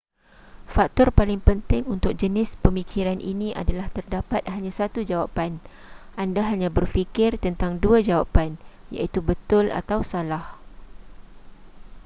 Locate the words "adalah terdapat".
3.61-4.41